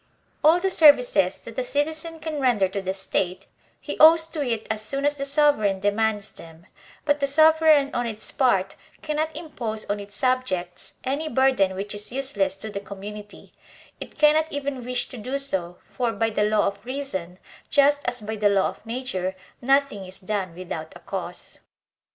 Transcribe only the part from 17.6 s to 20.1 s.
just as by the law of nature, nothing